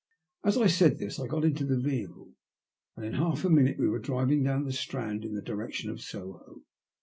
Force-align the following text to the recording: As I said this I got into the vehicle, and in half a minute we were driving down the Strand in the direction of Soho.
As 0.43 0.57
I 0.57 0.65
said 0.65 0.97
this 0.97 1.19
I 1.19 1.27
got 1.27 1.45
into 1.45 1.63
the 1.63 1.77
vehicle, 1.79 2.33
and 2.95 3.05
in 3.05 3.13
half 3.13 3.45
a 3.45 3.51
minute 3.51 3.77
we 3.77 3.87
were 3.87 3.99
driving 3.99 4.41
down 4.41 4.63
the 4.63 4.73
Strand 4.73 5.23
in 5.23 5.35
the 5.35 5.43
direction 5.43 5.91
of 5.91 6.01
Soho. 6.01 6.63